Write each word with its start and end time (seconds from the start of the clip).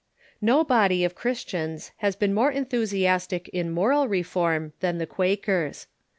No 0.41 0.63
body 0.63 1.03
of 1.03 1.13
Christians 1.13 1.91
has 1.97 2.15
been 2.15 2.33
more 2.33 2.49
enthusiastic 2.49 3.49
in 3.49 3.69
moral 3.69 4.07
reform 4.07 4.73
than 4.79 4.97
the 4.97 5.05
Quakers. 5.05 5.85